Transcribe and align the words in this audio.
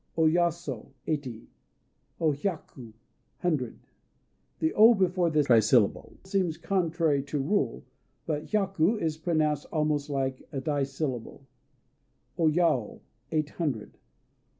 O 0.17 0.23
Yaso 0.25 0.87
"Eighty." 1.05 1.47
O 2.19 2.31
Hyaku 2.31 2.91
"Hundred." 3.41 3.77
The 4.57 4.73
"O" 4.73 4.95
before 4.95 5.29
this 5.29 5.45
trisyllable 5.45 6.17
seems 6.25 6.57
contrary 6.57 7.21
to 7.25 7.37
rule; 7.37 7.83
but 8.25 8.45
Hyaku 8.47 8.99
is 8.99 9.17
pronounced 9.17 9.67
almost 9.71 10.09
like 10.09 10.41
a 10.51 10.59
dissyllable. 10.59 11.45
O 12.35 12.47
Yao 12.47 13.01
"Eight 13.31 13.51
Hundred." 13.51 13.99